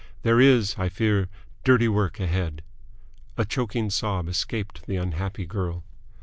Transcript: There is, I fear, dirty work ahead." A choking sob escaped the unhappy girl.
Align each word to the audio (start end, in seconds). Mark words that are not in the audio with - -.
There 0.23 0.41
is, 0.41 0.77
I 0.79 0.89
fear, 0.89 1.29
dirty 1.63 1.87
work 1.87 2.19
ahead." 2.19 2.63
A 3.37 3.45
choking 3.45 3.91
sob 3.91 4.27
escaped 4.27 4.87
the 4.87 4.95
unhappy 4.95 5.45
girl. 5.45 5.83